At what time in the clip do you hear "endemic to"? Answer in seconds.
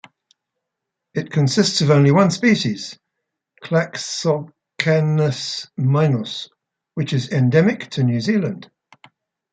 7.31-8.01